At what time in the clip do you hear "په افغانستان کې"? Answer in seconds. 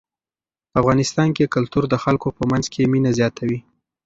0.71-1.51